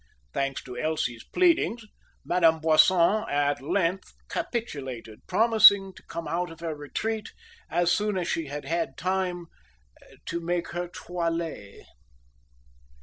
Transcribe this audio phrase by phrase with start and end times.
[0.33, 1.85] Thanks to Elsie's pleadings,
[2.25, 7.31] Madame Boisson at length capitulated, promising to come out of her retreat
[7.69, 9.45] as soon as she had had time,
[10.25, 11.85] "to make her toilet."